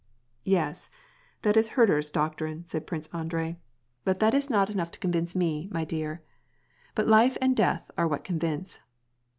"Yes, 0.43 0.89
that 1.43 1.55
is 1.55 1.69
Herder's 1.77 2.09
doctrine," 2.09 2.65
said 2.65 2.87
Prince 2.87 3.07
Andrei." 3.13 3.59
But 4.03 4.15
118 4.15 4.15
War 4.15 4.15
and 4.15 4.15
pSace. 4.15 4.19
that 4.19 4.37
is 4.37 4.49
not 4.49 4.69
enough 4.75 4.91
to 4.93 4.97
convince 4.99 5.35
me, 5.35 5.69
my 5.71 5.85
dear; 5.85 6.23
but 6.95 7.07
life 7.07 7.37
and 7.39 7.55
death 7.55 7.91
are 7.99 8.07
what 8.07 8.23
convince. 8.23 8.79